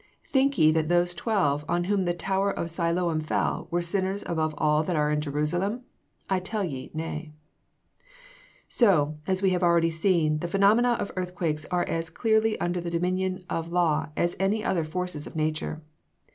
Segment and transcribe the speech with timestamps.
[0.25, 4.55] "Think ye that those twelve on whom the tower of Siloam fell were sinners above
[4.57, 5.83] all that are in Jerusalem?
[6.27, 7.33] I tell you nay."
[8.67, 12.89] So, as we have already seen, the phenomena of earthquakes are as clearly under the
[12.89, 15.83] domination of law as any other forces of nature.